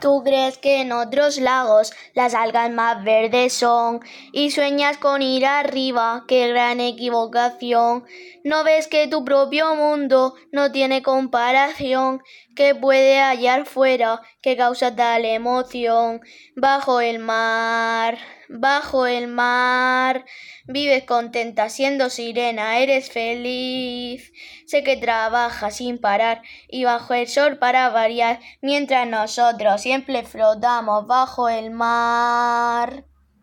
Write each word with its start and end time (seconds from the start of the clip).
Tú 0.00 0.22
crees 0.24 0.56
que 0.56 0.80
en 0.80 0.92
otros 0.92 1.36
lagos 1.36 1.92
las 2.14 2.34
algas 2.34 2.70
más 2.70 3.04
verdes 3.04 3.52
son 3.52 4.00
y 4.32 4.50
sueñas 4.50 4.96
con 4.96 5.20
ir 5.20 5.44
arriba, 5.44 6.24
qué 6.26 6.48
gran 6.48 6.80
equivocación. 6.80 8.04
No 8.42 8.64
ves 8.64 8.88
que 8.88 9.08
tu 9.08 9.26
propio 9.26 9.74
mundo 9.74 10.34
no 10.52 10.72
tiene 10.72 11.02
comparación, 11.02 12.22
que 12.56 12.74
puede 12.74 13.20
hallar 13.20 13.66
fuera, 13.66 14.22
que 14.40 14.56
causa 14.56 14.96
tal 14.96 15.26
emoción. 15.26 16.22
Bajo 16.56 17.02
el 17.02 17.18
mar, 17.18 18.16
bajo 18.50 19.06
el 19.06 19.28
mar, 19.28 20.24
vives 20.66 21.04
contenta 21.04 21.68
siendo 21.68 22.10
sirena, 22.10 22.78
eres 22.78 23.10
feliz. 23.10 24.32
Sé 24.66 24.82
que 24.82 24.96
trabajas 24.96 25.76
sin 25.76 25.98
parar 25.98 26.42
y 26.68 26.84
bajo 26.84 27.14
el 27.14 27.28
sol 27.28 27.58
para 27.58 27.88
variar, 27.90 28.40
mientras 28.60 29.06
nosotros 29.06 29.80
siempre 29.80 30.24
flotamos 30.24 31.06
bajo 31.06 31.48
el 31.48 31.70
mar. 31.70 32.99